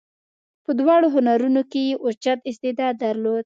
په 0.65 0.71
دواړو 0.79 1.07
هنرونو 1.15 1.61
کې 1.71 1.81
یې 1.89 1.95
اوچت 2.05 2.39
استعداد 2.49 2.93
درلود. 3.03 3.39